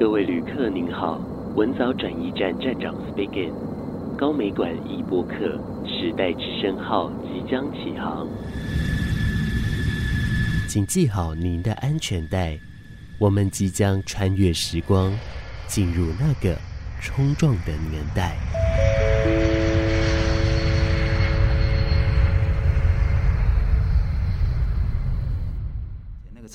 [0.00, 1.20] 各位旅客您好，
[1.54, 3.52] 文藻转移站站长 speaking，
[4.16, 5.34] 高美馆一播客
[5.86, 8.26] 时代之声号即将起航，
[10.66, 12.58] 请系好您的安全带，
[13.18, 15.12] 我们即将穿越时光，
[15.66, 16.58] 进入那个
[17.02, 18.38] 冲撞的年代。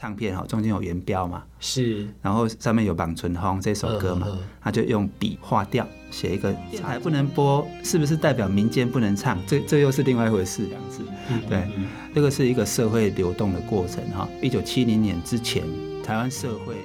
[0.06, 1.42] 唱片哈，中间有原标嘛？
[1.60, 4.28] 是，然后上面有《绑春风》这首歌嘛？
[4.62, 9.36] 他就用笔画掉，写一个电台不能播，是不是代表民间不能唱？
[9.48, 11.02] 这这又是另外一回事，这样子。
[11.50, 11.68] 对，
[12.14, 14.29] 这个是一个社会流动的过程哈。
[14.43, 15.64] 一九七零年之前，
[16.04, 16.76] 台湾社会。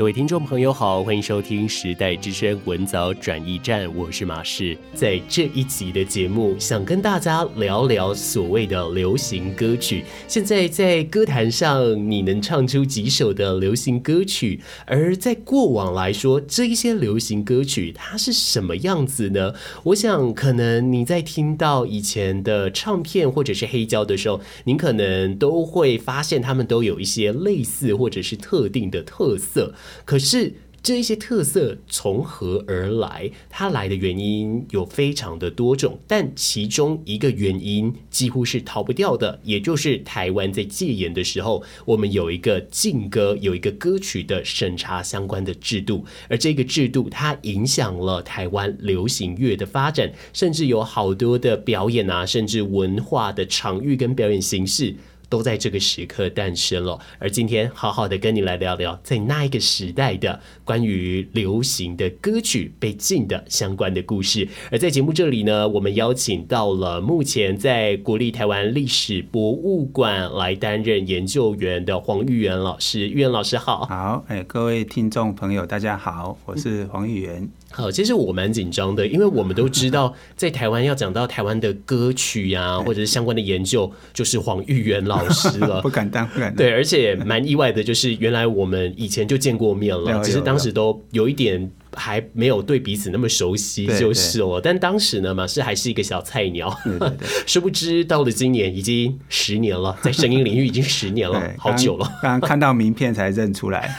[0.00, 4.74] 各位听众朋友好，欢迎收听时代之声文藻转驿站，我是马仕。
[4.94, 10.02] 在这一集的节目，想跟大家聊聊所谓的流行歌曲。
[10.26, 14.62] 现在在歌坛上，你能唱出几首的流行歌曲？
[14.86, 19.52] 而在过往来说，这一些流行歌曲它是什么样子呢？
[19.82, 29.74] 我想，可能你在听到以前的唱片或者是黑胶的时候，您可能都会发现它们都有一些类似或者是特定的特色。
[30.04, 33.30] 可是这一些特色从何而来？
[33.50, 54.94] 它来的原因有非常的多种，但其中一个原因几乎是逃不掉的，也就是台湾在戒严的时候，我们有一个禁歌，有一个歌曲的审查相关的制度，而这个制度它影响了台湾流行乐的发展，甚至有好多的表演啊，甚至文化的场域跟表演形式。
[55.30, 64.46] 都在这个时刻诞生了，而今天好好的跟你来聊聊，在那一个时代的关于流行的歌曲被禁的相关的故事。
[64.70, 73.08] 而在节目这里呢，我们邀请到了目前在国立台湾历史博物馆来担任研究员的黄玉元老师。
[73.08, 77.48] 玉元老师好，好，哎，各位听众朋友，大家好，我是黄玉元。
[77.72, 85.80] 好，其实我蛮紧张的，因为我们都知道， 在台湾要讲到台湾的歌曲呀、啊，或者是相关的研究，就是黄玉元老师了。
[85.82, 86.56] 不敢当，不敢当。
[86.56, 91.70] 对，而且蛮意外的，就是原来我们以前就见过面了，只是当时都有一点。
[91.94, 94.60] 还没有对彼此那么熟悉，就是哦。
[94.62, 96.74] 但当时呢，马氏还是一个小菜鸟，
[97.46, 102.06] 殊不知到了今年已经十年了，在声音领域已经十年了，好久了。
[102.22, 103.90] 刚 刚看到名片才认出来，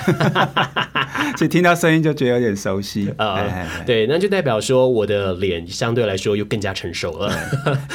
[1.37, 3.35] 所以听到声音就觉得有点熟悉啊。
[3.35, 7.33] 呃、对，那就代表说我的脸相对来说又更加成熟了。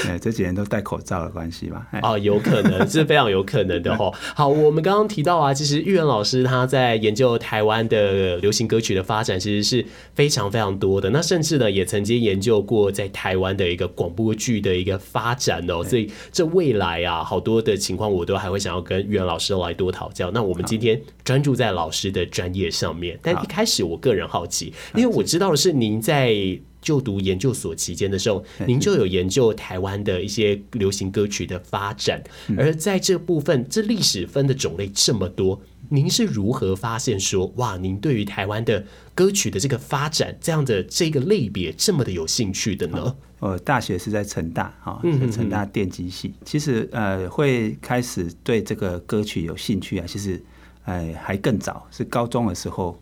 [0.04, 1.86] 对，这几年都戴口罩的关系吧？
[2.02, 4.12] 哦，有可能，这是非常有可能的哦。
[4.34, 9.85] 好，我们刚刚提到啊，其实玉元老师他在研究台湾的流行歌曲的发展，其实是。
[10.14, 20.30] 非常非常多的，那甚至呢也曾经研究过在台湾的一个广播剧的一个发展哦，所以这未来啊好多的情况我都还会想要跟玉元老师来多讨教。
[20.30, 26.36] 那我们今天专注在老师的专业上面，但一开始我个人好奇，因为我知道的是您在
[26.80, 32.22] 就读研究所期间的时候， 您就有研究台湾的一些流行歌曲的发展，
[32.56, 35.60] 而在这部分这历史分的种类这么多。
[35.90, 43.16] 您是如何发现说哇，您对于台湾的歌曲的这个发展这样的这个类别这么的有兴趣的呢？
[43.40, 46.32] 呃，大学是在成大哈，成大电机系。
[46.44, 50.42] 其实呃，会开始对这个歌曲有兴趣啊，其实
[50.84, 53.00] 哎还更早，是高中的时候，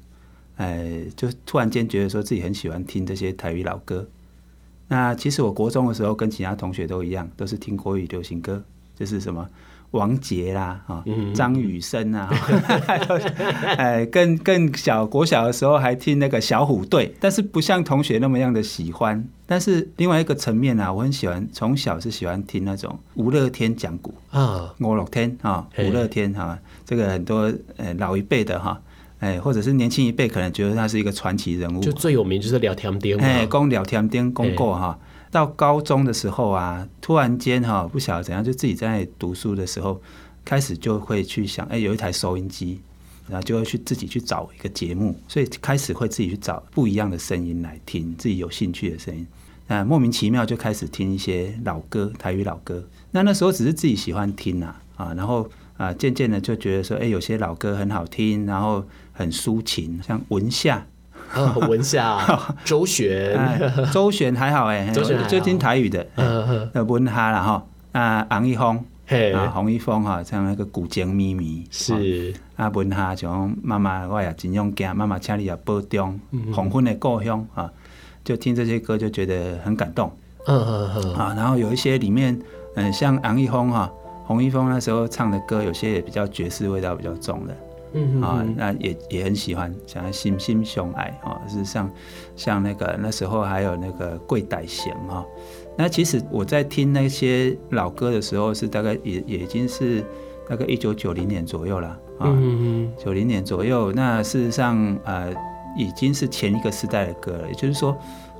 [0.57, 4.09] 哎就突然间觉得说自己很喜欢听这些台语老歌。
[4.89, 8.63] 那其实我国中的时候跟其他同学都一样，都是听国语流行歌，
[8.97, 9.49] 就是什么。
[9.95, 11.03] 王杰啦，啊，
[11.35, 12.29] 张雨生啊，
[13.79, 19.25] 哎，更更小国小的时候还听那个小虎队，但是不像同学那么样的喜欢。
[19.47, 28.81] 但是另外一个层面啊，我很喜欢，从小是喜欢听那种吴乐天讲古啊，吴乐天啊，吴乐天哈，这个很多呃老一辈的哈，
[29.21, 34.99] 哎，或者是年轻一辈可能觉得他是一个传奇人物，就最有名就是聊天钉，哎，讲廖添丁讲过哈。
[35.35, 40.01] 到高中的时候啊，突然间哈，不晓得怎样，就自己在读书的时候，
[40.45, 42.81] 开始就会去想，哎，有一台收音机，
[43.29, 49.27] 然后就会去自己去找一个节目，所以开始会自己去找不一样的声音来听，自己有兴趣的声音，
[49.67, 52.89] 那，莫名其妙就开始听一些老歌，台语老歌。
[53.11, 60.87] 那那时候只是自己喜欢听呐，啊，然后啊，渐渐的就觉得说，哎，有些老歌很好听，然后很抒情，像文夏。
[61.69, 62.19] 文夏、
[62.65, 63.39] 周璇、
[63.93, 64.89] 周璇还好哎，
[65.29, 68.85] 就听台语的，呃，文夏啦哈，啊，洪一峰，
[69.35, 76.19] 啊，洪一峰哈，像那个古井咪咪是，啊，文夏像妈妈我也真勇敢，妈妈请你也保重，
[76.53, 77.71] 黄昏的故乡啊，
[78.25, 80.11] 就听这些歌就觉得很感动，
[80.47, 82.39] 嗯嗯嗯，啊，然后有一些里面
[82.77, 83.91] 嗯，像昂一峰哈，
[84.25, 87.55] 洪一峰那时候唱的歌，有些也比较爵士味道比较重的。
[87.95, 91.91] 嗯啊，那也也很喜欢，像《心心相爱》啊，是像
[92.35, 95.25] 像那个那时候还有那个《贵歹贤》哈。
[95.77, 100.05] 那其实我在听那些老歌的时候，是大概也也已经是
[100.49, 101.89] 大概一九九零年左右了
[102.19, 102.27] 啊，
[102.99, 103.93] 九零年左右。
[103.93, 105.33] 那事实上呃，
[105.77, 107.49] 已经是前一个时代的歌了。
[107.49, 107.97] 也就是说，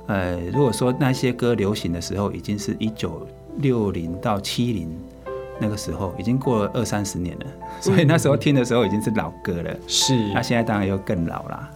[0.07, 3.25] 呃，如果说那些歌流行的时候，已经是一九
[3.57, 4.89] 六零到七零。
[5.59, 7.45] 那个时候已经过了二三十年了，
[7.79, 9.75] 所以那时候听的时候已经是老歌了。
[9.87, 11.69] 是，那现在当然又更老了。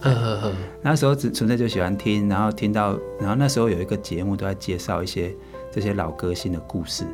[0.82, 5.34] 那时候只纯粹就喜欢听，然后听到，然后那时候有一个节目都在介绍一些
[5.70, 7.04] 这些老歌星的故事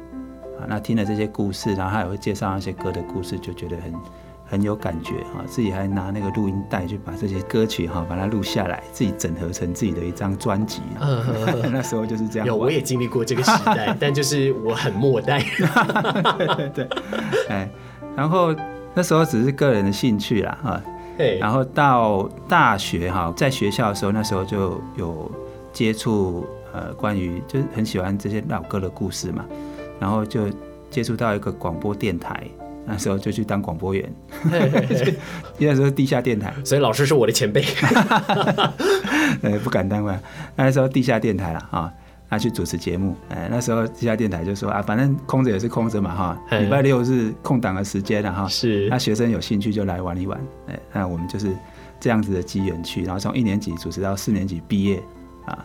[0.59, 0.67] 啊。
[0.69, 3.93] 那听了这些故事，然后他也会介绍那些歌的故事，就觉得很。
[4.49, 10.83] 很有感觉哈，自己还拿那个录音带去把这些歌曲哈把它录下来，自己整合成自己的一张专辑。
[11.73, 12.47] 那时候就是这样。
[12.47, 15.43] 有，我也经历过这个时代， 但就是我很末代。
[16.39, 16.89] 对 对对，
[17.49, 17.69] 哎，
[18.17, 18.55] 然后
[18.95, 20.83] 那时候只是个人的兴趣啦哈。
[21.19, 21.39] 对。
[21.39, 25.31] 然后到大学哈，在学校的时候，那时候就有
[25.73, 29.45] 接触呃关于就是很喜欢这些老歌的故事嘛，
[29.99, 30.49] 然后就
[30.89, 32.49] 接触到一个广播电台。
[32.87, 34.11] 那时候就去当广播员，
[35.59, 37.65] 那时候地下电台，所以老师是我的前辈，
[39.43, 40.19] 呃， 不敢当嘛。
[40.55, 41.93] 那时候地下电台了啊，
[42.29, 51.51] 那去主持节目，哎，那时候地下电台就说啊，反正空着也是空着嘛哈，礼拜六是空档的时间了哈，是，那学生有兴趣就来玩一玩，哎，那我们就是
[51.99, 55.03] 这样子的机缘去，然后从一年级主持到四年级毕业
[55.45, 55.65] 啊，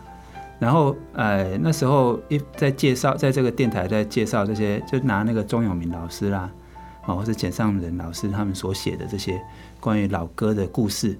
[0.58, 6.50] 然后呃那时候一在介绍，在这个电台在介绍这些，就拿那个钟永明老师啦。
[7.02, 9.40] 啊，或者简上仁老师他们所写的这些
[9.80, 11.18] 关于老歌的故事，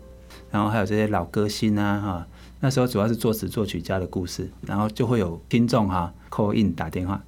[0.50, 2.26] 然后还有这些老歌星啊，哈，
[2.60, 7.22] 那时候主要是作词作曲家的故事，然后就会有听众哈 call in 打电话。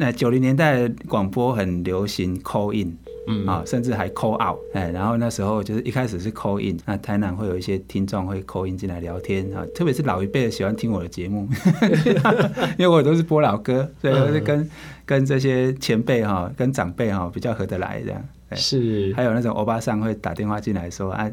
[0.00, 2.96] 那九零年代广播很流行 call in。
[3.28, 11.46] 嗯啊，甚至还 call out，哎，然后那时候就是一开始是 call in，那台南会有一些听众会 call in 进来聊天啊，特别是老一辈的喜欢听我的节目，
[12.78, 14.70] 因为我都是播老歌，所以我是跟
[15.04, 18.24] 跟这些前辈哈，跟长辈哈比较合得来这样。
[18.52, 21.30] 是，还有那种欧巴桑会打电话进来说啊，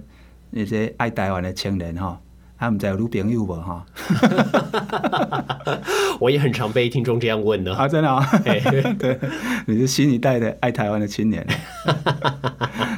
[0.49, 2.19] 那些爱台湾的青年哈。
[2.57, 3.85] 他们在有女朋友不哈？
[6.19, 7.75] 我也很常被听众这样问的。
[7.75, 8.25] 啊，真的啊？
[8.97, 9.19] 对，
[9.67, 11.45] 你是新一代的爱台湾的青年。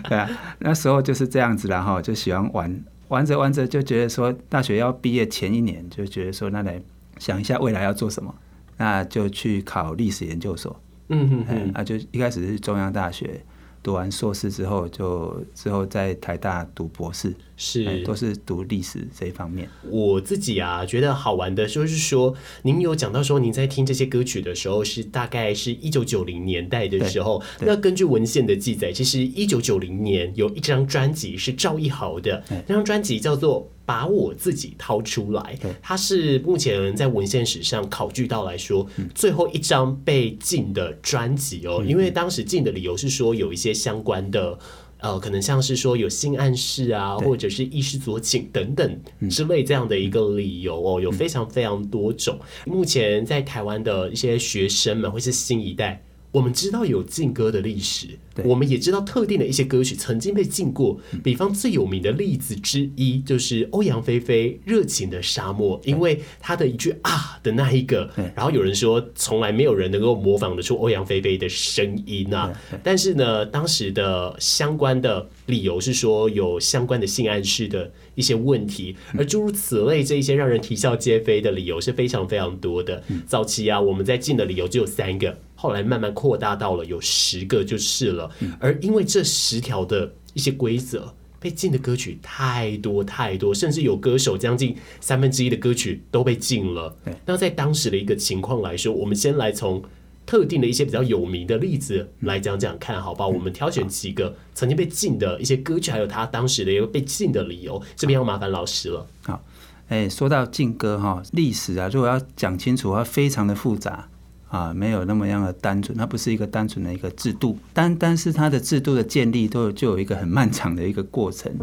[0.07, 6.81] 对啊，那时候就是这样子了哈，就喜欢玩，玩着玩着就觉得说，大学要毕业前一年就觉得说，那来
[7.18, 8.33] 想一下未来要做什么，
[8.77, 10.80] 那就去考历史研究所。
[11.09, 13.42] 嗯哼哼，那就一开始是中央大学。
[13.83, 19.68] 读完硕士之后，就之后在台大读博士，是都是读历史这一方面。
[19.89, 27.44] 我自己啊，觉得好玩的就是说，您有讲到说，您在听这些歌曲的时候，是大概是一九九零年代的时候。
[27.59, 33.69] 那根据文献的记载，其实一九九零年有一张专辑是赵一豪的，那张专辑叫做。
[33.88, 44.59] 把我自己掏出来，它是目前在文献史上考据到来说最后一张被禁的专辑哦，因为当时禁的理由是说有一些相关的
[44.99, 48.99] 呃，可能像是说有性暗示啊，或者是意识左倾等等
[49.29, 52.39] 之类这样的一个理由哦，有非常非常多种。
[52.66, 56.04] 目前在台湾的一些学生们，或是新一代。
[56.37, 58.09] 我们知道有禁歌的历史，
[58.44, 60.99] 我们也知道特定的一些歌曲曾经被禁过。
[61.23, 72.53] 比方最有名的例子之一就是欧阳菲菲《热情的沙漠》，因为她的一句啊的那一个，然后有人说从来没有人能够模仿得出欧阳菲菲的声音啊。
[72.83, 83.04] 但是呢，当时的相关的理由是说有相关的性暗示的一些问题，而诸如此类这一些让人啼笑皆非的理由是非常非常多的。
[83.28, 85.38] 早期啊，我们在禁的理由只有三个。
[85.54, 96.97] 后来慢慢扩大到了有十个就是了，而因为这十条的一些规则被禁的歌曲太多太多，甚至有歌手将近三分之一的歌曲都被禁了。
[97.26, 99.83] 那在当时的一个情况来说，我们先来从
[100.27, 103.25] 特定的一些比较有名的例子来讲讲看，好吧？
[103.25, 107.81] 我们挑选几个曾经被禁的一些歌曲，还有他当时的一个被禁的理由。
[107.95, 109.07] 这边要麻烦老师了。
[109.23, 109.41] 好，
[109.87, 114.09] 哎，说到禁歌哈，历史啊，如果要讲清楚，它非常的复杂。
[114.49, 121.53] 啊，没有那么样的单纯，它不是一个单纯的一个制度，单单是它的制度的建立，都有就有一个很漫长的一个过程。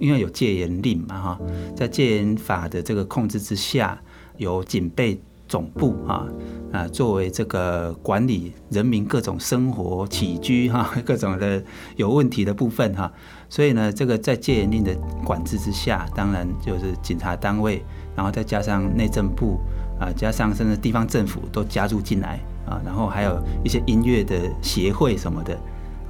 [0.00, 1.40] 因为有戒严令嘛，哈，
[1.76, 4.00] 在戒严法的这个控制之下，
[4.36, 5.20] 有警备
[5.50, 6.26] 总部啊
[6.72, 11.62] 啊作为这个管理人民各种生活起居哈 各种的
[11.96, 13.12] 有问题的部分哈，
[13.48, 17.84] 所以呢，这个在戒严令的管制之下，当然就是警察单位，
[18.16, 19.58] 然后再加上内政部。
[20.00, 25.54] 啊，加上甚至地方政府都加入进来啊，然后还有一些音乐的协会什么的，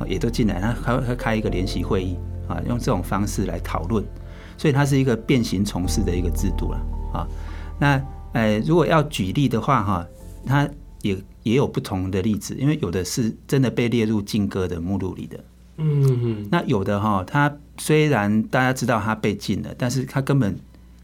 [0.07, 2.17] 也都进来，他还会开一个联席会议
[2.47, 4.05] 啊，用这种方式来讨论，
[4.57, 6.81] 所以它是一个变形从事的一个制度了
[7.13, 7.27] 啊。
[7.81, 8.01] 那
[8.33, 10.07] 呃，如果要举例的话哈，
[10.47, 10.69] 它
[11.03, 15.45] 也也有不同的例子，因为有的是真的被列入禁歌的目录里的，
[15.79, 16.21] 嗯。
[16.23, 20.57] 嗯，那有的哈，它虽然大家知道它被禁了，但是它根本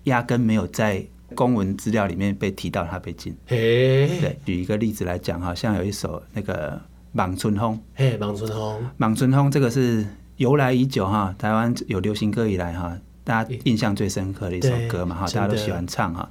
[0.04, 1.04] 压根没有在
[1.34, 3.34] 公文资料里面被提到它被禁。
[3.46, 6.70] 嘿，对，举一个例子来讲哈，像有一首那个
[7.12, 10.06] 《莽春风》，嘿，《莽春风》，《莽春风》这个是
[10.36, 16.28] 由来已久哈，台湾有流行歌以来哈，大家印象最深刻的一首歌嘛哈，大家都喜欢唱哈。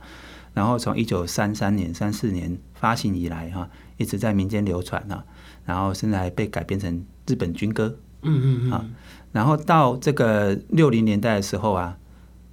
[0.55, 5.21] 然后从一九三三年、三四年发行以来哈，一直在民间流传啊，
[5.65, 8.93] 然后现在还被改编成日本军歌，嗯嗯嗯，
[9.33, 11.97] 然后到这个六零年代的时候啊，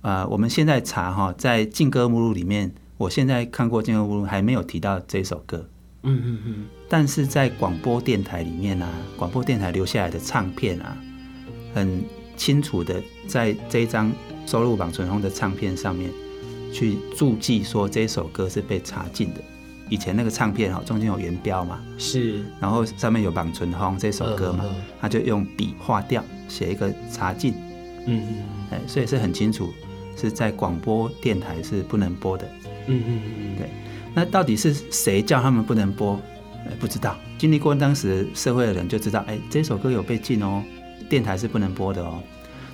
[0.01, 5.69] 啊，我们现在查哈，在禁歌目录里面，我现在看过禁歌目录还没有提到这首歌，
[6.03, 10.97] 嗯嗯嗯，但是在广播电台里面啊，广播电台留下来的唱片啊，
[11.73, 12.03] 很
[12.37, 14.11] 清楚的在这一张
[14.45, 16.11] 收录榜存红的唱片上面。
[16.73, 19.41] 去注记说这首歌是被查禁的。
[19.89, 24.65] 以前那个唱片哈，中间有原标嘛，是，然后上面有《望春风》这首歌嘛，
[24.99, 27.53] 他就用笔划掉，写一个查禁。
[28.07, 29.71] 嗯嗯，哎，所以是很清楚，
[30.17, 32.49] 是在广播电台是不能播的。
[32.87, 33.69] 嗯嗯嗯，对。
[34.15, 36.19] 那到底是谁叫他们不能播？
[36.67, 37.17] 哎，不知道。
[37.37, 40.63] 经历过当时社会的人就知道，哎，这首歌有被禁哦，
[41.11, 42.23] 电台是不能播的哦。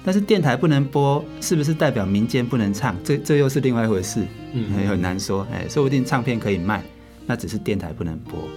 [0.08, 2.96] 但是电台不能播，是不是代表民间不能唱？
[3.04, 4.22] 这这又是另外一回事，
[4.54, 5.46] 嗯，很难说。
[5.52, 6.82] 哎，说不定唱片可以卖，
[7.26, 8.48] 那只是电台不能播，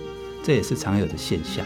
[0.46, 1.66] 这也是常有的现象。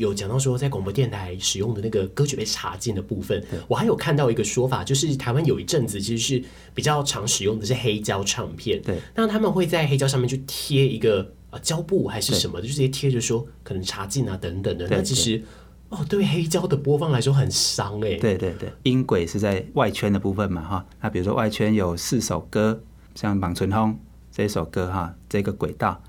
[0.00, 6.42] 有讲到说，在广播电台使用的那个歌曲被查禁的部分，我还有看到一个说法，就是台湾有一阵子其实是
[6.74, 8.80] 比较常使用的是黑胶唱片。
[8.80, 14.88] 对，那他们会在黑胶上面去贴一个呃胶布还是什么的，就直接贴着说可能查禁啊等等的。
[14.88, 15.42] 那其实
[15.90, 18.14] 哦，对黑胶的播放来说很伤哎。
[18.14, 20.86] 对对对，音轨是在外圈的部分嘛哈。
[21.02, 22.82] 那比如说外圈有四首歌，
[23.14, 23.92] 像《望春风》
[24.32, 26.02] 这首歌哈，这个轨道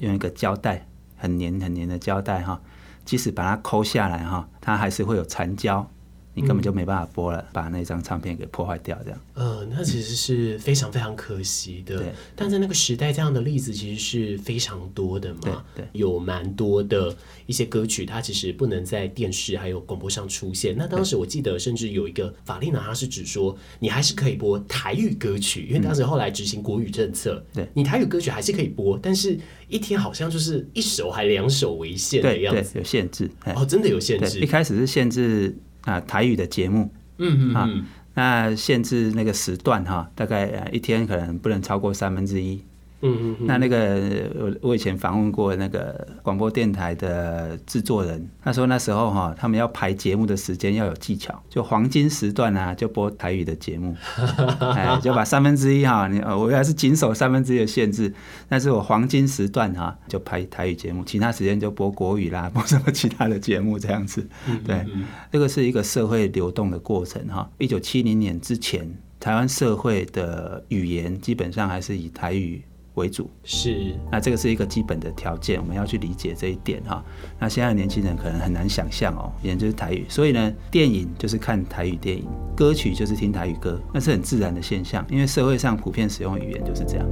[0.00, 2.60] 用一个胶带很黏很黏的胶带哈。
[3.06, 5.88] 即使把它抠下来哈，它还是会有残胶。
[6.36, 9.18] 你根本就没办法播了，嗯、把那张唱片给破坏掉，这样。
[9.32, 11.96] 呃，那其实是非常非常可惜的。
[11.96, 12.12] 对。
[12.34, 15.64] 但在那个时代，这样的例子其实是非常多的嘛。
[15.74, 15.82] 对。
[15.82, 17.16] 对有蛮多的
[17.46, 20.76] 一些歌曲，它其实不能在电视还有广播上出现。
[20.76, 29.38] 那当时我记得，甚至有一个法令呢，它是指说你还是可以播台语歌曲，因为当时后来执行国语政策，对，你台语歌曲还是可以播，但是
[29.68, 33.30] 一天好像就是一首还两首为限的样子，有限制。
[33.54, 34.38] 哦，真的有限制。
[34.40, 35.56] 一开始是限制。
[35.86, 37.68] 啊，台语的节目，嗯嗯啊，
[38.12, 42.62] 那限制那个时段哈，大概一天可能不能超过三分之一。
[43.06, 53.96] 嗯嗯，那那个我我以前访问过那个广播电台的制作人，他说那时候哈，他们要排节目的时间要有技巧，就黄金时段啊，就播台语的节目，
[54.60, 58.12] 哎，就把三分之一哈，你我还是谨守三分之一的限制，
[58.48, 64.26] 但是我黄金时段哈就拍台语节目，其他时间就播国语啦，播什么其他的节目这样子，
[64.64, 64.84] 对，
[65.30, 67.48] 这个是一个社会流动的过程哈。
[67.58, 68.88] 一九七零年之前，
[69.20, 72.62] 台湾社会的语言基本上还是以台语
[72.96, 77.04] 为主是，那这个是一个基本的条件，我们要去理解这一点哈。
[77.38, 82.26] 那现在的年轻人可能很难想象哦，也就是台语，所以呢，电影就是看台语电影，
[82.56, 87.06] 歌曲就是听台语歌，那是很自然的现象，因为社会上普遍使用语言就是这样。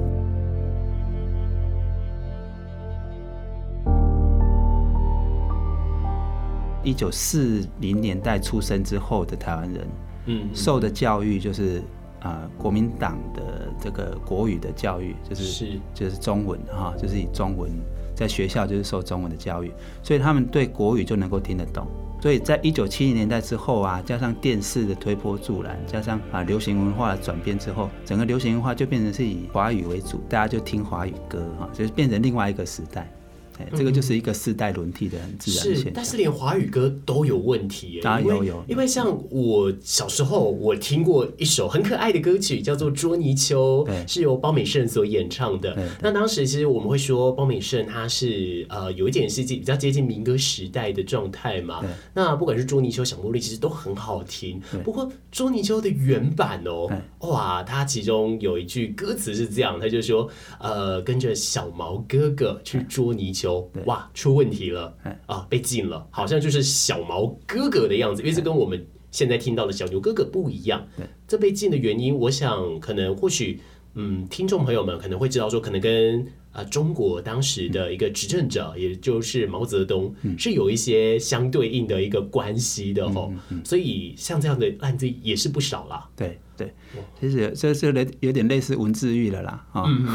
[6.83, 9.87] 一九四零年代出生之后的台湾人，
[10.27, 11.83] 嗯，受的教育就是。
[12.25, 17.71] 啊、呃，国民党的这个国语的教育就是是就是中文哈，就是以中文
[18.17, 19.71] 在学校就是受中文的教育，
[20.03, 21.87] 所以他们对国语就能够听得懂。
[22.23, 33.13] 所以在一九七零年代之后啊，加上电视的推波助澜，加上啊流行文化的转变之后，整个流行文化就变成是以华语为主，大家就听华语歌哈，就是变成另外一个时代。
[33.59, 35.85] 哎，这个就是一个世代轮替的很自然现象。
[35.85, 38.01] 是，但是连华语歌都有问题。
[38.01, 38.65] 啊，有有。
[38.69, 45.77] 因为像我小时候，我听过一首很可爱的歌曲，叫做《捉泥鳅》，是由包美胜所演唱的。
[46.01, 51.85] 那当时其实我们会说，包美胜他是呃有一点是比较接近民歌时代的状态嘛。
[52.13, 54.61] 那不管是《捉泥鳅》、《小茉莉》，其实都很好听。
[54.83, 63.44] 不过《捉泥鳅》的原版哦，哇，它其中有一句歌词是这样，他就说呃，跟着小毛哥哥去捉泥鳅，
[63.87, 64.97] 哇，出问题了
[65.27, 70.87] 啊，被禁了，好像就是小毛哥哥的样子，因为这跟我们现在听到的小牛哥哥不一样。
[71.27, 73.61] 这被禁的原因，我想可能或许，
[73.95, 76.27] 嗯，听众朋友们可能会知道说，可能跟。
[76.55, 86.09] 啊，中国当时的一个执政者，嗯、也就是毛泽东，嗯、是有一些相对应的一个关系的吼，嗯嗯嗯、所以像这样的案子也是不少啦。
[86.15, 86.73] 对对，
[87.21, 89.67] 其实这这有有点类似文字狱了啦，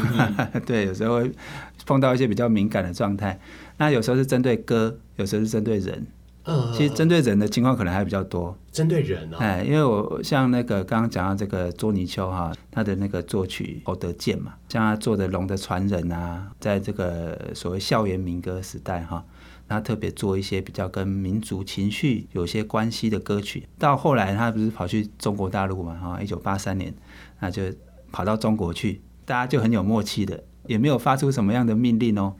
[0.64, 1.30] 对，有时候会
[1.86, 3.38] 碰到一些比较敏感的状态，
[3.78, 6.06] 那有时候是针对歌，有时候是针对人。
[6.44, 8.56] 嗯其实针对人的情况可能还比较多。
[8.72, 19.22] 针对人啊，哎，因为我像那个刚刚讲到这个捉泥鳅哈，他的那个作曲侯德健嘛，像他做的《龙的传人》啊，在这个所谓校园民歌时代哈，
[19.68, 23.68] 他特别做一些比较跟民族情绪有些关系的歌曲。
[23.78, 26.92] 到后来他不是跑去中国大陆嘛哈，一九八三年，
[27.40, 27.64] 那就
[28.10, 32.34] 跑到中国去，大家就很有默契的，也没有发出什么样的命令哦，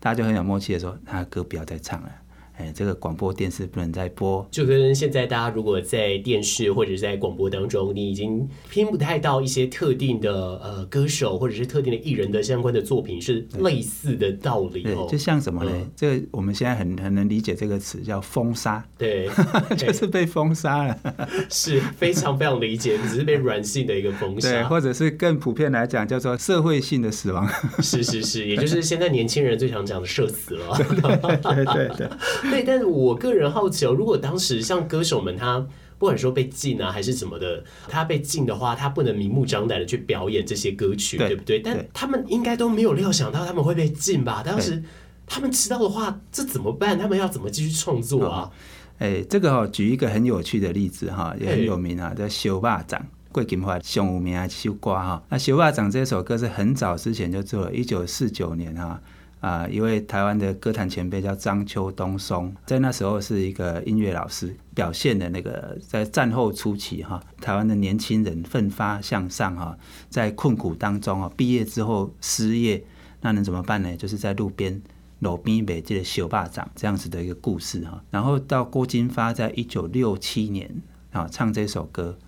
[0.00, 2.10] 大家就很有默契的说，他的歌不要再唱了。
[2.58, 10.32] 哎，这个广播电视不能再播，就跟现在大家如果在电视或者在广播当中，你已经听不太到一些特定的
[10.62, 15.06] 呃歌手或者是特定的艺人的相关的作品，是类似的道理哦。
[15.06, 15.70] 对，就像什么呢？
[15.74, 19.28] 嗯、这个我们现在很很能理解这个词叫封杀，对，
[19.76, 20.98] 就是被封杀了，
[21.50, 27.46] 是非常非常理解，只是被软性的一个封杀，对，或者是更普遍来讲叫做社会性的死亡，
[27.82, 32.06] 是是是，也就是现在年轻人最常讲的社死了， 对对对对。
[32.45, 35.66] 对，但是我个人好奇哦，如果当时像歌手们，他
[35.98, 41.58] 不管说被禁啊，还是怎么的，他被禁的话，他不能明目张胆的去表演这些歌曲，对，对不对？
[41.60, 44.42] 但他们应该都没有料想到他们会被禁吧？
[44.44, 44.82] 当时
[45.26, 46.98] 他们知道的话，这怎么办？
[46.98, 48.50] 他们要怎么继续创作啊？
[48.98, 53.00] 哎，这个哈、哦，举一个很有趣的例子哈，也很有名啊，叫《小霸掌》，
[53.32, 55.22] 桂金华上有名的一首歌哈。
[55.28, 58.84] 那《小霸掌》这首歌是很早之前就做了，一九四九年哈。
[58.84, 59.02] 啊，
[59.40, 69.76] 啊一位台湾的歌坛前辈叫张秋东松，在那时候是一个音乐老师，表现的那个在战后初期哈，台湾的年轻人奋发向上哈，
[70.08, 72.82] 在困苦当中啊，毕业之后失业，
[73.20, 73.96] 那能怎么办呢？
[73.96, 74.80] 就是在路边
[75.20, 78.02] 路边北这个小巴掌这样子的一个故事哈。
[78.10, 80.70] 然后到郭金发在一九六七年
[81.12, 82.18] 啊唱这首歌，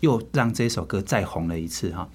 [0.00, 2.08] 又让这首歌再红了一次哈。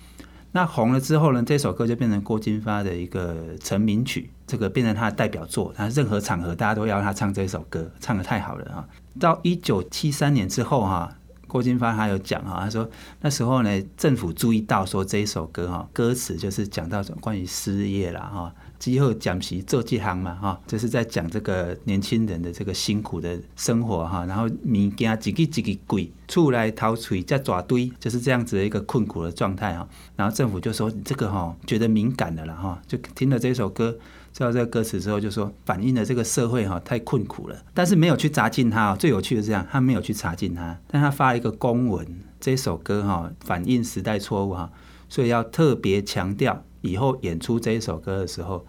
[0.53, 5.73] 那红了之后呢，这首歌就变成郭金发的一个成名曲，这个变成他的代表作。
[5.75, 8.85] 他任何场合大家都要他唱这首歌，唱的太好了啊！
[9.19, 11.09] 到一九七三年之后哈，
[11.47, 12.89] 郭金发他有讲哈，他说
[13.21, 18.53] 那时候呢，政府注意到说这一首歌哈，歌词就是讲到关于失业啦哈。
[18.81, 29.87] 之后讲起做这行嘛，哈，就是在讲这个年轻人的这个辛苦的生活哈，然后物件一个一个贵，厝内头锤再抓堆，就是这样子的一个困苦的状态哈。
[30.15, 33.95] 然后政府就说你这个哈觉得敏感的了哈，就听了这首歌，
[34.33, 38.95] 知道这个歌词之后，就说反映了这个社会哈太困苦了，但是没有去查禁他。
[38.95, 42.03] 最有趣的是这样，他没有去查禁他，但他发了一个公文，
[42.39, 44.71] 这首歌哈反映时代错误哈，
[45.07, 46.63] 所以要特别强调。
[46.81, 48.65] 以后演出这一首歌的时候，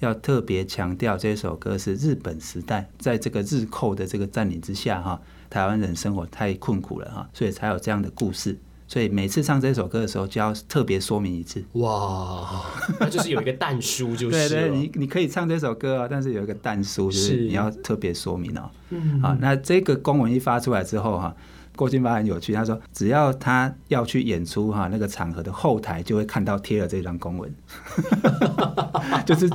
[0.00, 8.58] 要特别强调这首歌是日本时代，在这个日寇的这个占领之下，哈，台湾人生活太困苦了，哈，所以才有这样的故事。
[8.88, 11.64] 所以每次唱这首歌的时候，就要特别说明一次。
[11.72, 12.64] 哇，
[13.00, 18.70] 那就是有一个但书，就是 对对，你你可以唱这首歌啊，但是有一个但书，就是你要特别说明哦。
[18.90, 21.34] 嗯，好，那这个公文一发出来之后，哈。
[21.76, 27.54] 郭金发很有趣，他说只要他要去演出哈，那个场合的后台就会看到贴了这张公文，
[29.24, 29.48] 就是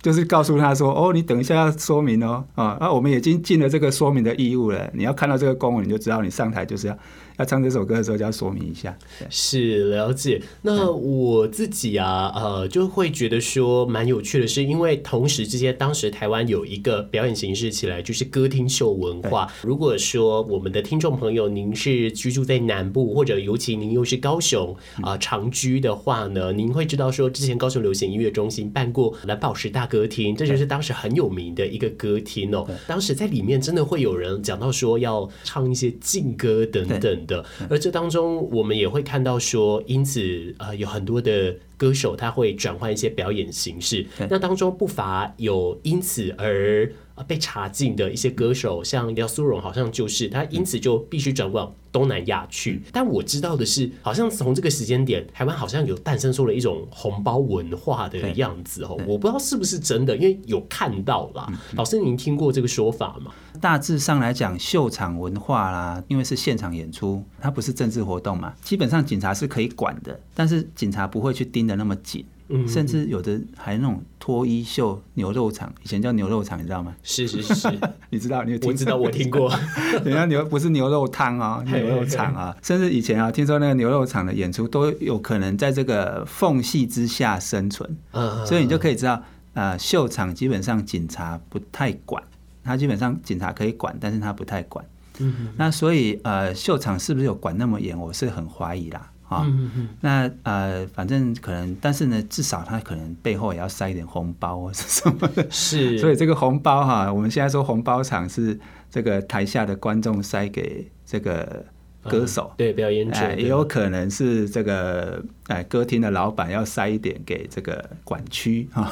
[0.00, 6.98] 就是告诉他说哦，你等一下要说明哦，啊，那我们已经尽了这个说明的义务了，你要看到这个公文，你就知道你上台就是要。
[7.38, 8.96] 要唱这首歌的时候，就要说明一下。
[9.28, 10.40] 是了解。
[10.62, 19.52] 那我自己啊，呃，就会觉得说蛮有趣的是，因为同时之间，当时台湾有一个表演形式起来，就是歌厅秀文化。
[19.62, 32.64] 如果说我们的听众朋友您是居住在南部，或者尤其您又是高雄啊、呃、长居的话呢，您会知道说，之前高雄流行音乐中心办过蓝宝石大歌厅，这就是当时很有名的一个歌厅哦。
[32.86, 37.23] 当时在里面真的会有人讲到说要唱一些劲歌等等。
[37.26, 46.90] 的，而这当中我们也会看到说，因此呃有很多的歌手他会转换一些表演形式，那当中不乏有因此而
[47.26, 52.82] 被查禁的一些歌手，像廖苏荣好像就是他因此就必须转往东南亚去。
[52.90, 61.48] 但我知道的是，好像从这个时间点，台湾好像有诞生出了一种红包文化的样子哦，我不知道是不是真的，因为有看到啦。
[61.76, 63.30] 老师，您听过这个说法吗？
[63.60, 72.24] 大致上来讲，秀场文化啦，因为是现场演出，它不是政治活动嘛，基本上警察是可以管的，但是警察不会去盯得那么紧。
[72.68, 76.94] 甚至有的还那种脱衣秀牛肉场，以前叫牛肉场，你知道吗？
[77.02, 77.68] 是是是，
[78.10, 78.44] 你知道？
[78.44, 78.68] 你有听？
[78.68, 79.50] 我知道，我听过。
[80.04, 82.54] 人家牛不是牛肉汤啊，牛肉场啊。
[82.62, 87.96] 甚至以前啊，听说那个牛肉场的演出都有可能在这个缝隙之下生存。
[88.12, 89.20] 嗯，所以你就可以知道，
[89.54, 92.22] 呃，秀场基本上警察不太管，
[92.62, 94.84] 他基本上警察可以管，但是他不太管。
[95.18, 97.98] 嗯，那所以呃，秀场是不是有管那么严？
[97.98, 99.10] 我是很怀疑啦。
[99.28, 105.46] 啊，嗯嗯那呃，反正可能，但是呢，至少他可能背后也要塞一点红包或是什么的。
[105.50, 108.58] 是， 所以这个红包哈，我们现在说红包场是
[108.90, 111.64] 这个台下的观众塞给这个。
[112.06, 118.90] 歌手、嗯、对表演者、呃、也有可能是这个哎歌厅的老板要塞一点给这个管区啊，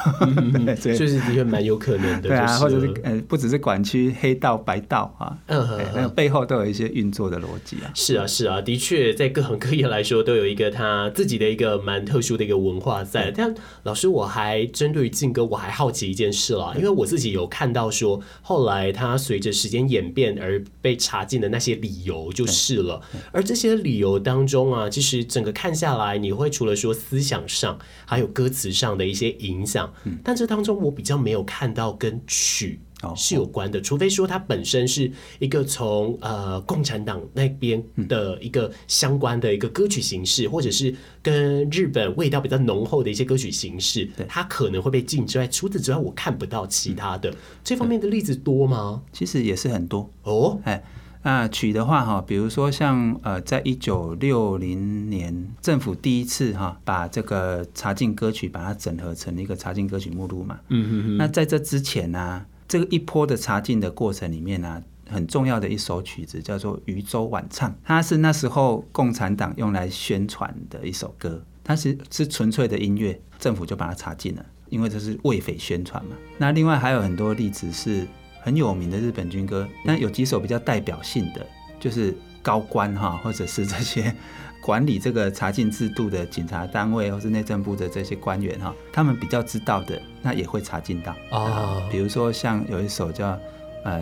[0.75, 7.89] 确实 的确蛮有可能的，对啊，或者是呃不只是管区黑道白道啊，嗯，那个背后都有一些运作的逻辑啊。
[7.95, 13.31] 是啊是啊，的确在各行各业来说都有一个他自己的一个蛮特殊的一个文化在。
[13.35, 23.01] 但老师我还针对于禁歌我还好奇一件事啦，因为我自己有看到说后来他随着时间演变而被查禁的那些理由就是了。
[23.31, 30.17] 而这些理由当中啊，其实整个看下来，你会除了说思想上，还有歌词上的一些影响，嗯。
[30.23, 32.79] 但这当中我比较没有看到跟曲
[33.17, 47.33] 是有关的，除非说它本身是一个从呃共产党那边的一个相关的一个歌曲形式，或者是跟日本味道比较浓厚的一些歌曲形式，它可能会被禁之外，除此之外我看不到其他的。
[47.61, 49.03] 这方面的例子多吗？
[49.11, 50.09] 其实也是很多。
[50.23, 50.81] 哦，哎。
[51.25, 60.59] 那曲的话哈，比如说像呃，在一九六零年，政府第一次哈把这个查禁歌曲把它整合成一个查禁歌曲目录嘛。
[60.67, 61.17] 嗯嗯嗯。
[61.17, 76.17] 那在这之前呢，这个一波的查禁的过程里面呢，很重要的一首曲子叫做《渔舟晚唱》，它是那时候共产党用来宣传的一首歌，它是是纯粹的音乐，政府就把它查禁了，因为这是为匪宣传嘛。
[76.37, 78.05] 那另外还有很多例子是。
[78.43, 81.45] 很有名的日本军歌，那有几首比较代表性的，
[81.79, 84.13] 就是高官哈，或者是这些
[84.61, 91.81] 管理这个查禁制度的警察单位，或是内政部的这些官员哈，他们比较知道的，那也会查禁到啊。
[91.89, 93.39] 比如说像有一首叫
[93.85, 94.01] 呃，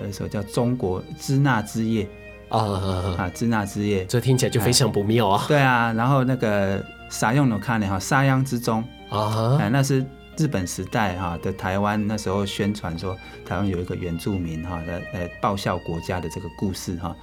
[0.00, 2.08] 有一首叫《中国支那之夜》
[2.56, 5.44] 啊啊，支那之夜，这听起来就非常不妙啊。
[5.48, 10.04] 对啊，然后那个啥用的看呢哈，沙央之中啊，那是。
[10.36, 13.16] 日本时代哈的台湾那时候宣传说
[13.46, 17.14] 台湾有一个原住民哈的呃报效国家的这个故事哈，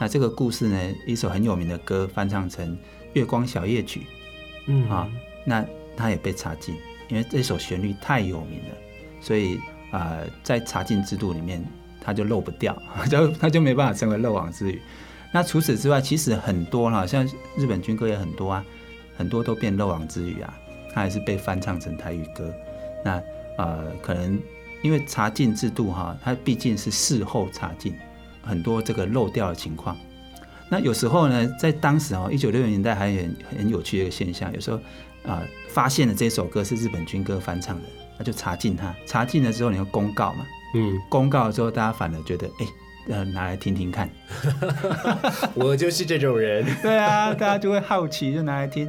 [0.00, 2.76] 那这个故事呢，一首很有名的歌翻唱成
[3.14, 4.00] 《月光小夜曲》，
[4.66, 5.08] 嗯啊，
[5.44, 5.64] 那
[5.96, 6.76] 它也被查禁，
[7.08, 8.76] 因为这首旋律太有名了，
[9.20, 9.58] 所以
[9.90, 11.64] 呃在查禁制度里面
[12.00, 14.80] 它就漏不掉， 就它就没办法成为漏网之鱼。
[15.32, 17.26] 那除此之外，其实很多哈，像
[17.56, 18.64] 日本军歌也很多啊，
[19.16, 20.54] 很多都变漏网之鱼啊。
[20.92, 22.52] 它还是被翻唱成台语歌，
[23.04, 23.22] 那
[23.56, 24.40] 呃，可能
[24.82, 27.94] 因为查禁制度哈，它毕竟是事后查禁，
[28.42, 29.96] 很多这个漏掉的情况。
[30.70, 34.76] 那有时候呢，在当时哦，一九六零年代还很很有趣的一个现象，有时候
[35.24, 38.94] 啊、呃，发现了这首歌是日本军歌翻唱的，那就查禁它。
[39.06, 42.66] 查禁了之后，你要公告嘛，嗯，公告了之后，大家反而觉得，哎，
[43.08, 44.10] 呃，拿来听听看。
[45.56, 46.66] 我就是这种人。
[46.82, 48.86] 对啊，大家就会好奇，就拿来听。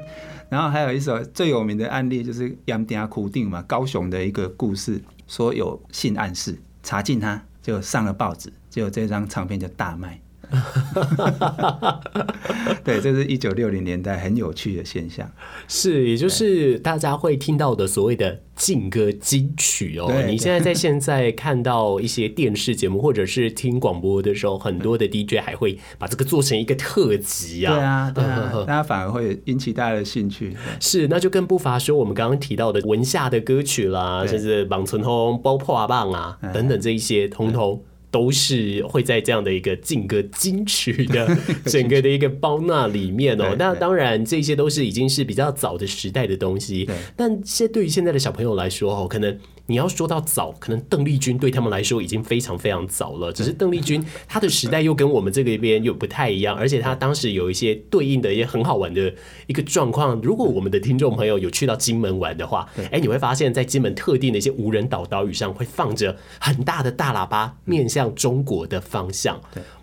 [0.50, 10.20] 然后还有一首最有名的案例，就是盐埕苦定嘛，高雄的一个故事，说有性暗示，查禁他，就上了报纸，结果这张唱片就大卖。
[12.84, 15.30] 对，这是一九六零年代很有趣的现象，
[15.68, 20.12] 是，也就是大家会听到的所谓的劲歌金曲哦。
[20.28, 27.74] 你现在在现在看到一些电视节目或者是听广播的时候，很多的 DJ 还会把这个做成一个特辑啊。
[27.74, 30.56] 对啊，对啊， 大家反而会引起大家的兴趣。
[30.80, 37.84] 是，那就更不乏说我们刚刚提到的文夏的歌曲啦，甚至《望春风》、《包破棒》啊等等这一些，通通。
[38.12, 43.56] 都是会在这样的一个劲歌金曲的 整个的一个包纳里面哦。
[43.58, 46.90] 那当然，这些都是已经是比较早的时代的东西。
[47.16, 49.38] 但现对于现在的小朋友来说哦，可能
[49.70, 53.32] 你要说到早，可能邓丽君对他们来说已经非常非常早了。
[53.32, 59.14] 只是邓丽君她的时代又跟我们这个边又不太一样，而且她当时有一些对应的一些很好玩的
[59.46, 60.20] 一个状况。
[60.24, 69.40] 如果我们的听众朋友有去到金门玩的话，哎，你会发现在金门特定的一些无人岛岛屿上会放着很大的大喇叭，面向中国的方向。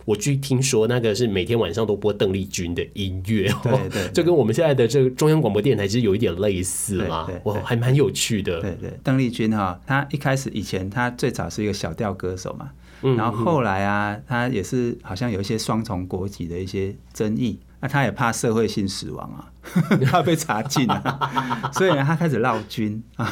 [0.06, 0.12] 对。
[0.12, 8.60] 我据听说，那个是每天晚上都播邓丽君的音乐，对 对，就跟我们现在的这个中央广播电台其实有一点类似嘛，我还蛮有趣的。
[8.60, 12.70] 对对，邓丽君哈，她一开始以前她最早是一个小调歌手嘛，
[13.16, 17.58] 然后后来啊，她也是好像有一些双重国籍的一些争议。
[17.86, 19.46] 那他也怕社会性死亡啊，
[20.10, 23.24] 怕被查禁啊，所以呢，他开始闹军啊。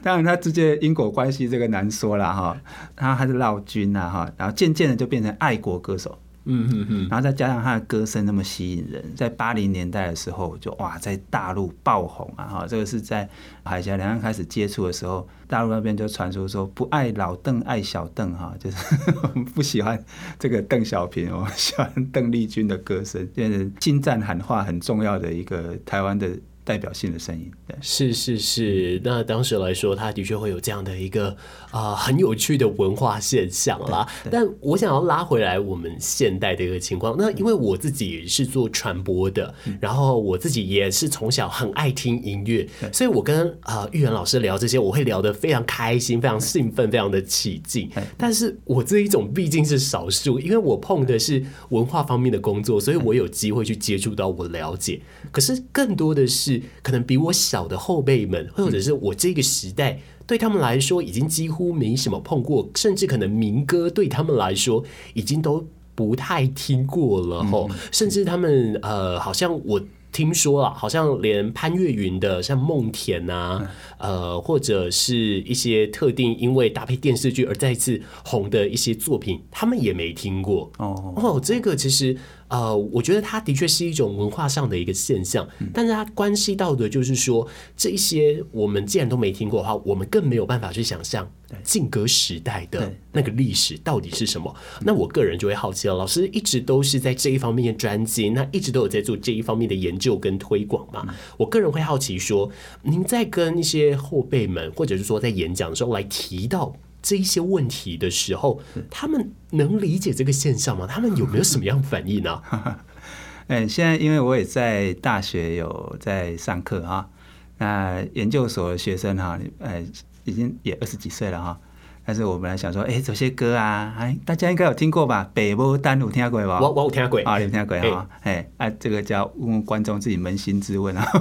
[0.00, 2.56] 当然，他直接因果关系这个难说了哈。
[2.94, 6.16] 他还是闹军啊哈，然后渐渐的就变成爱国歌手。
[6.44, 13.28] 嗯嗯嗯，然后再加上他的歌声那么吸引人，在八零年代的时候就哇，在大陆爆红啊哈，这个是在
[13.62, 18.76] 海峡两岸开始接触的时候，大陆那边就传出说不爱老邓爱小邓哈，就是
[19.54, 20.02] 不喜欢
[20.38, 26.30] 这个邓小平哦， 喜欢邓丽君的歌声，变成心战喊话很重要的一个台湾的。
[26.70, 29.00] 代表性的声音，对，是是是。
[29.02, 31.30] 那当时来说，他的确会有这样的一个
[31.72, 34.06] 啊、呃、很有趣的文化现象啦。
[34.30, 37.16] 但我想要拉回来我们现代的一个情况。
[37.18, 47.90] 那因为我自己是做传播的，然后我自己也是从小很爱听音乐，所以我跟啊玉元老师聊这些，我会聊得非常开心、非常兴奋、非常的起劲。
[48.16, 55.00] 但是我这一种毕竟是少数，因为我碰的是文化方面的工作，所以我有机会去接触到，我了解。
[55.32, 56.59] 可是更多的是。
[56.82, 69.80] 可能比我小的后辈们，或者是我这个时代，对他们来说已经几乎没什么碰过，甚至可能民歌对他们来说已经都不太听过了吼，甚至他们呃，好像我
[70.12, 73.68] 听说啊，好像连潘越云的像梦田呐，
[73.98, 80.70] 呃，或者是一些特定因为搭配电视剧而再次红的一些作品，他们也没听过。
[80.78, 81.14] 哦。
[81.16, 82.16] 哦，这个其实。
[82.50, 91.30] 呃，我觉得它的确是一种文化上的一个现象，但是它关系到的就是说，这一些我们既然都没听过的话，我们更没有办法去想象
[91.62, 94.52] 禁歌时代的那个历史到底是什么。
[94.80, 101.06] 那我个人就会好奇了，老师一直都是在这一方面的专精，那一直都有在做这一方面的研究跟推广嘛。
[101.36, 102.50] 我个人会好奇说，
[102.82, 106.74] 您在跟一些后辈们，或者是说在演讲的时候来提到。
[107.02, 108.60] 这一些问题的时候，
[108.90, 110.86] 他们能理解这个现象吗？
[110.86, 112.42] 他们有没有什么样反应呢？
[113.48, 117.10] 嗯，现在因为我也在大学有在上课哈，
[117.58, 119.84] 那研究所的学生哈，呃，
[120.24, 121.60] 已经也二十几岁了哈。
[122.04, 125.30] 但是我本来想说，哎、欸，这些歌啊，哎，大家应该有听过吧？
[125.32, 126.58] 北波丹有听过吧？
[126.60, 128.08] 我我有听过啊，有听过哈。
[128.22, 131.06] 哎，啊，这个叫问观众自己扪心自问啊，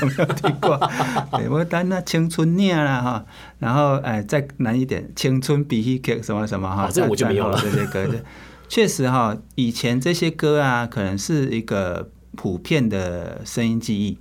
[0.00, 0.78] 有没有听过？
[1.36, 3.26] 北无单啊，青春念啦哈。
[3.58, 6.86] 然后哎，再难一点，青春必须给什么什么哈？
[6.86, 7.58] 哦、这个我就没有了。
[7.60, 8.06] 这些歌，
[8.68, 14.18] 确实哈，以前这些歌啊，可能是一个普遍的声音记忆，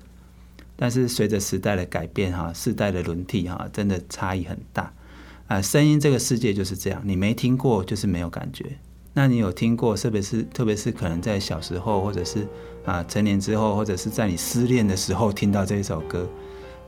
[0.76, 4.92] 但是随着时代的改变哈，世代的轮替哈，真的差异很大。
[5.48, 8.66] 啊，声音这个世界就是这样，你没听过就是没有感觉。
[9.14, 12.46] 那你有听过，特别是特别是可能在小时候，或者是
[12.86, 16.30] 啊成年之后，或者是在你失恋的时候听到这一首歌，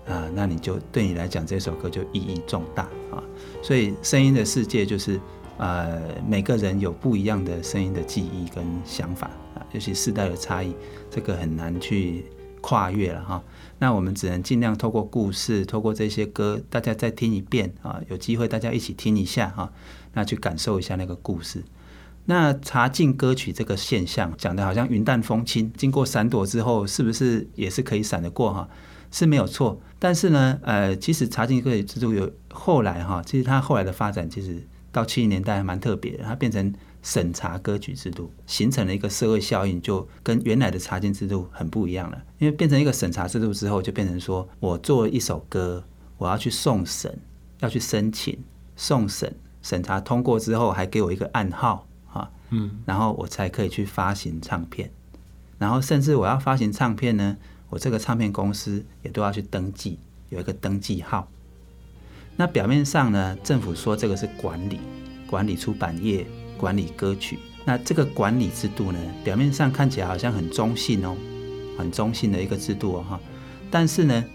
[0.06, 3.24] 啊，那你就对你来讲这首歌就意义重大啊。
[3.62, 5.20] 所以声音的世界就是
[5.58, 10.76] 呃每个人有不一样的声音的记忆跟想法啊，尤其世代的差异，
[11.10, 12.26] 这个很难去
[12.62, 13.44] 跨越了哈。
[13.80, 19.72] 那我们只能尽量透过故事，透过这些歌，大家再听一遍啊，有机会大家一起听一下哈，
[20.14, 21.64] 那去感受一下那个故事。
[22.26, 28.70] 那查禁歌曲这个现象，讲的好像云淡风轻，经过闪躲之后，是不是也是可以闪得过哈？
[29.12, 29.82] 是没有错。
[29.98, 34.62] 但是呢，呃，其实查禁歌曲制度有后来哈，其实它后来的发展，其实
[34.92, 36.74] 到七零年代还蛮特别，它变成。
[37.02, 42.22] 审查歌曲制度形成了一个社会效应，就跟原来的查禁制度很不一样了。
[42.38, 45.84] 因为变成一个审查制度之后，就变成说我做一首歌，
[46.18, 47.18] 我要去送审，
[47.60, 48.38] 要去申请
[48.76, 54.92] 送审，审查通过之后，还给我一个暗号啊，嗯，然后我才可以去发行唱片。
[55.58, 57.38] 然后甚至我要发行唱片呢，
[57.70, 61.30] 我这个唱片公司也都要去登记，有一个登记号。
[62.36, 64.80] 那表面上呢，政府说这个是管理，
[65.28, 66.26] 管理出版业。
[66.60, 71.16] 管理歌曲，那这个管理制度呢，表面上看起来好像很中性哦，
[71.78, 73.20] 很中性的一个制度哦哈。
[73.72, 74.26] 但是呢，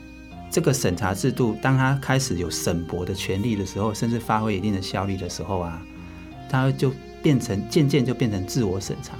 [0.50, 5.82] 这个审查制度，当它开始有审驳的权利的时候，甚至发挥一定的效力的时候啊，
[6.48, 6.90] 它就
[7.22, 9.14] 变成渐渐就变成自我审查。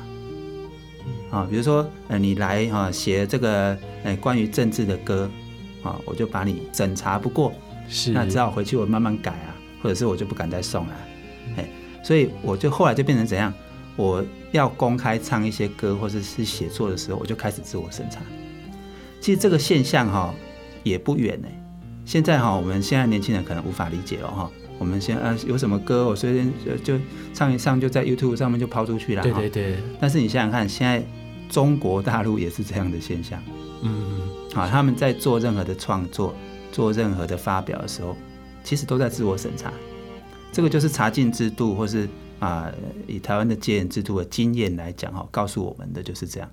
[1.30, 5.28] 啊，比如说，呃，你来啊写这个呃关于政治的歌
[5.82, 7.52] 啊，我就把你审查不过，
[7.88, 9.50] 是，那只好回去我慢慢改啊，
[9.82, 10.94] 或者是我就不敢再送了，
[11.56, 11.68] 哎，
[12.04, 13.52] 所以我就后来就变成怎样？
[13.96, 18.20] 我要公开唱一些歌或者是写作的时候，我就开始自我审查。
[19.20, 20.34] 其实这个现象哈
[20.82, 21.48] 也不远呢。
[22.04, 24.50] 现在哈，我们现在年轻人可能无法理解了哈。
[24.78, 26.98] 我们现在啊有什么歌，我随便就
[27.32, 29.22] 唱一唱，就在 YouTube 上面就抛出去了。
[29.22, 29.76] 对对对。
[29.98, 31.02] 但是你想想看，现在
[31.48, 33.42] 中国大陆也是这样的现象。
[33.82, 34.20] 嗯。
[34.54, 36.34] 啊，他们在做任何的创作、
[36.70, 38.14] 做任何的发表的时候，
[38.62, 39.72] 其实都在自我审查。
[40.54, 42.08] 这个就是查禁制度，或是。
[42.40, 42.70] 啊，
[43.06, 46.50] 以台湾的戒严制度的经验来讲，哈，告诉我们的就是这样。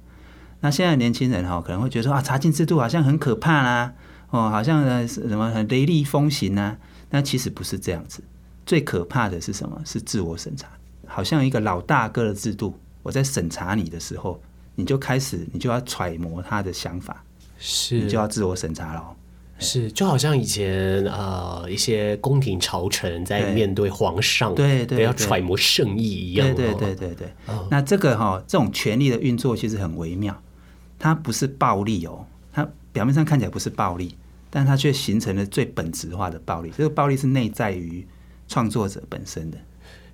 [0.62, 3.94] 那现在年轻人哈，可能会觉得说啊，查禁制度好像很可怕啦，
[4.30, 6.78] 哦，好像呢什么很雷厉风行啊。
[7.10, 8.24] 那其实不是这样子，
[8.66, 9.82] 最可怕的是什么？
[9.84, 10.70] 是自我审查。
[11.06, 14.42] 好像一个老大哥的制度，我在审查你的时候，
[14.76, 17.22] 你就开始，你就要揣摩他的想法，
[17.58, 19.16] 是，你就要自我审查了。
[19.62, 26.56] 是，就好像以前呃一些宫廷朝臣在面对皇上，对对，对，要揣摩圣意一样。
[26.56, 27.28] 对对对对对。
[27.46, 30.42] 哦、那这个哈、哦，这种权力的运作其实很微妙，
[30.98, 34.16] 它不是暴力哦，它表面上看起来不是暴力，
[34.50, 36.72] 但它却形成了最本质化的暴力。
[36.76, 38.06] 这个暴力是内在于
[38.48, 39.58] 创作者本身的。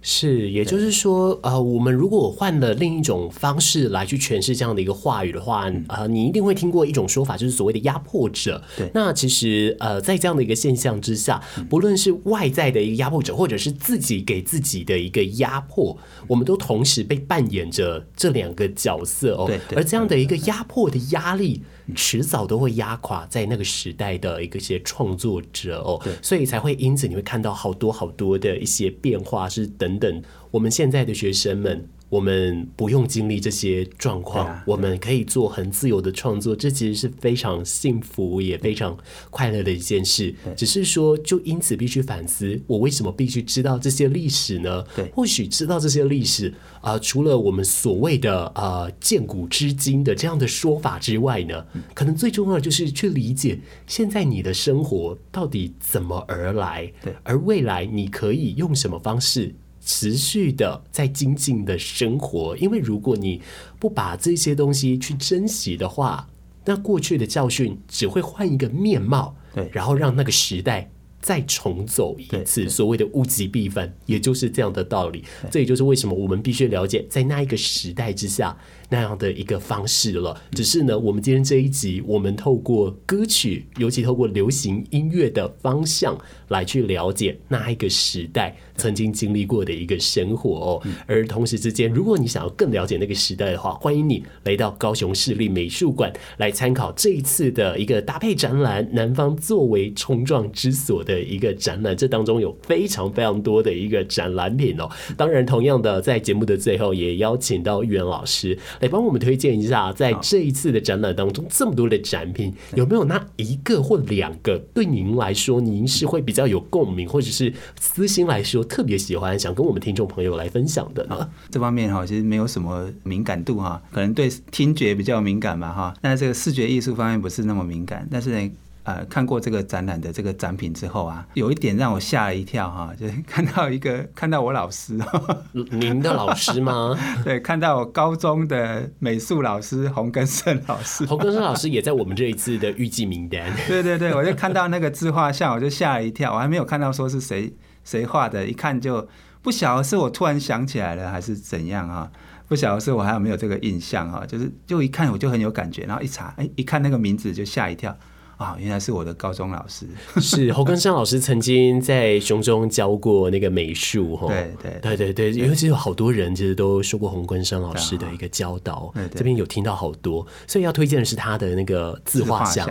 [0.10, 8.64] 是，也就是说，呃，我们如果换了另一种方式来去诠释这样的一个话语的话，嗯、呃，你一定会听过一种说法，就是所谓的压迫者。
[8.78, 19.44] 对，那其实，呃，在这样的一个现象之下，不论是外在的一个压迫者，或者是自己给自己的一个压迫，我们都同时被扮演着这两个角色哦。
[19.46, 21.64] 对，对，而这样的一个压迫的压力。
[21.96, 30.22] 迟早都会压垮在那个时代的一个些创作者哦，所以才会因此你会看到好多好多的一些变化是等等，
[30.52, 31.88] 我们现在的学生们。
[32.10, 38.98] 我们不用经历这些状况，啊，我们可以做很自由的创作，这其实是非常幸福也非常
[39.30, 40.34] 快乐的一件事。
[40.56, 44.84] 只是说，就因此必须反思，我为什么必须知道这些历史呢？
[44.96, 46.48] 对，或许知道这些历史
[46.80, 59.54] 啊，呃，除了我们所谓的呃见古知今的这样的说法之外呢，可能最重要的就是去理解现在你的生活到底怎么而来，对，而未来你可以用什么方式。
[59.88, 63.42] 持续的在精进的生活，因为如果你
[63.80, 66.28] 不把这些东西去珍惜的话，
[66.66, 70.92] 那过去的教训只会换一个面貌，对，然后让那个时代
[71.28, 72.70] 再重走一次。
[72.70, 75.26] 所谓的物极必反，也就是这样的道理。
[75.52, 78.58] 这也就是为什么我们必须了解，在那一个时代之下。
[78.90, 90.82] 那样的一个方式了，只是呢，我们今天这一集，我们透过歌曲，尤其透过流行音乐的方向来去了解那一个时代曾经经历过的一个生活哦。
[91.06, 101.96] 而同时之间，如果你想要更了解那个时代的话，欢迎你来到高雄市立美术馆来参考这一次的一个搭配展览《南方作为冲撞之所》的一个展览。
[101.96, 104.90] 这当中有非常非常多的一个展览品哦。
[105.16, 108.58] 当然，同样的，在节目的最后，也邀请到郁元老师。
[108.82, 121.30] 来帮我们推荐一下，在这一次的展览当中，这么多的展品，有没有那一个或两个对您来说，您是会比较有共鸣，或者是私心来说特别喜欢，想跟我们听众朋友来分享的呢？
[121.50, 128.52] 这方面哈，其实没有什么敏感度哈，可能对听觉比较敏感吧哈，但是这个视觉艺术方面不是那么敏感，但是呢。
[128.88, 134.98] 呃，看过这个展览的这个展品之后啊，有一点让我吓了一跳哈， 就是看到一个看到我老师，
[135.72, 136.98] 您的老师吗？
[137.22, 143.54] 对，看到我高中的美术老师洪根胜老师，洪根胜老师也在我们这一次的预计名单。
[143.68, 149.06] 对对对，我就看到那个自画像，我就吓了一跳，我还没有看到说是谁谁画的，一看就
[149.42, 152.10] 不晓得是我突然想起来了还是怎样啊？
[152.48, 157.94] 不晓得是我还有没有这个印象哈，就是就一看我就很有感觉，然后一查，哎，一看那个名字就吓一跳。
[158.38, 159.88] 啊，原来是我的高中老师，
[160.22, 164.98] 是侯根生老师曾经在雄中教过那个美术，哈，对对对。
[164.98, 172.68] 对对，因为其实有好多人其实都受过侯根生老师的一个教导，这边有听到好多，所以要推荐的是他的那个自画像，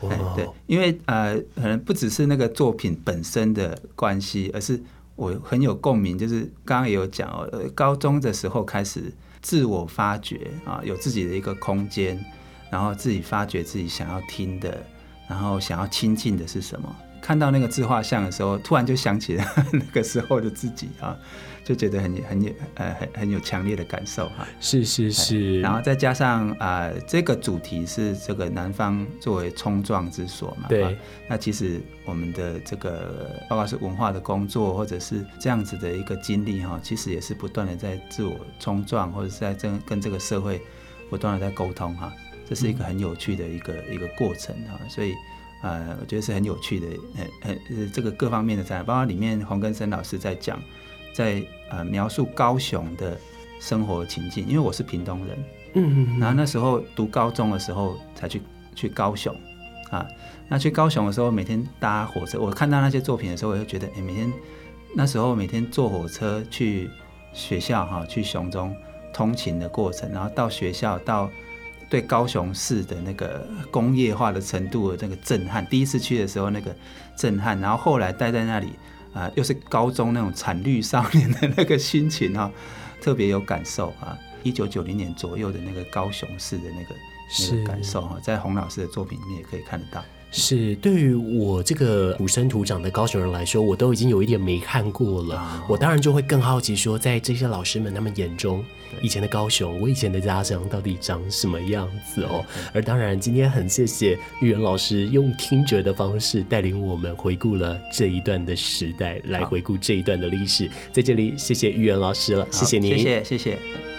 [0.00, 4.80] 对对，因为呃，可能不只是那个作品本身的关系，而是
[5.16, 12.18] 我很有共鸣，就是刚刚也有讲哦，高中的时候开始自我发掘啊，有自己的一个空间，
[12.70, 14.82] 然后自己发掘自己想要听的。
[15.30, 16.94] 然后想要亲近的是什么？
[17.22, 21.16] 看到那个自画像的时候，突然就想起了 那个时候的自己啊，
[21.62, 24.48] 就觉得很很有呃很很有强烈的感受哈。
[24.58, 25.60] 是是是。
[25.60, 30.66] 然后再加上啊、呃，这个主题是这个南方作为冲撞之所嘛。
[30.68, 30.98] 对。
[31.28, 40.60] 那其实我们的这个包括是文化的工作，或者是这样子的一个经历哈，其实也是不断的在自我冲撞，或者是在这跟这个社会
[41.10, 42.10] 不断的在沟通哈。
[42.50, 45.14] 这是一个很有趣的一个、嗯、一个过程啊，所以
[45.62, 46.86] 呃，我觉得是很有趣的，
[47.44, 50.60] 呃呃，这个各方面的展览，包括里面黄根生老师在讲，
[51.14, 51.40] 在
[51.70, 53.16] 呃描述高雄的
[53.60, 55.38] 生活情境，因为我是屏东人，
[55.74, 58.42] 嗯嗯，然后那时候读高中的时候才去
[58.74, 59.32] 去高雄，
[59.90, 60.04] 啊，
[60.48, 64.32] 那去高雄的时候每天搭火车，我看到那些作品的时候，我就觉得，哎，每天
[64.96, 66.90] 那时候每天坐火车去
[67.32, 68.74] 学校哈，去雄中
[69.12, 71.30] 通勤的过程，然后到学校到。
[71.90, 76.74] 对高雄市的那个工业化的程度的那个震撼，第一次去的时候那个
[77.16, 78.68] 震撼，然后后来待在那里
[79.12, 82.50] 啊、呃，又是高中那种惨绿少年的那个心情哈、哦，
[83.02, 84.16] 特别有感受啊。
[84.42, 86.94] 一九九零年左右的那个高雄市的那个
[87.50, 90.02] 那个感受哈，在洪老师的作品里面也可以看得到。
[90.32, 95.36] 是，对于我这个土生土长的高雄人来说，我都已经有一点没看过了。
[95.36, 98.64] 哦、我当然就会更好奇，说在这些老师们他们眼中，
[99.02, 102.44] 以前的高雄，我以前的家乡到底长什么样子哦？
[102.72, 110.70] 而当然，今天很谢谢玉元老师用听觉的方式带领我们回顾了这一段的时代，来回顾这一段的历史。
[110.92, 113.89] 在这里，谢谢玉元老师了，谢谢您，谢谢，谢谢。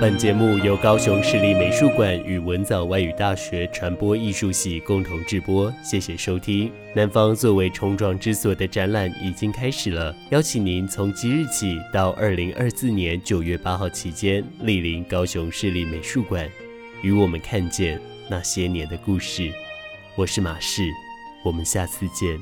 [0.00, 6.72] 本节目由高雄市立美术馆与文藻外语大学传播艺术系共同制播，谢谢收听。
[6.92, 16.50] 南方作为冲撞之所的展览已经开始了，邀请您从即日起到二零二四年九月八号期间莅临高雄市立美术馆，
[17.02, 19.52] 与我们看见那些年的故事。
[20.16, 20.82] 我是马氏，
[21.44, 22.36] 我们下次见。